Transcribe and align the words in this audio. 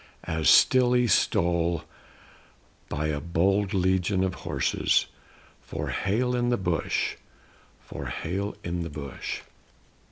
As 0.23 0.49
stilly 0.49 1.05
stole 1.05 1.83
by 2.89 3.09
a 3.09 3.21
bold 3.21 3.71
legion 3.71 4.23
of 4.23 4.33
horse, 4.33 5.05
For 5.61 5.89
Hale 5.89 6.35
in 6.35 6.49
the 6.49 6.57
bush; 6.57 7.17
for 7.79 8.07
Hale 8.07 8.55
in 8.63 8.81
the 8.81 8.89
bush. 8.89 9.41